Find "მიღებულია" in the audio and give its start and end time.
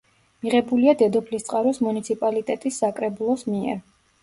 0.45-0.95